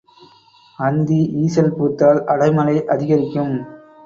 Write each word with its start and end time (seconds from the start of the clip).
அந்தி 0.79 1.19
ஈசல் 1.43 1.75
பூத்தால் 1.75 2.21
அடைமழை 2.27 2.75
அதிகரிக்கும். 2.85 3.53